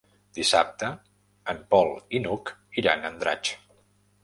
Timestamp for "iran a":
2.83-3.11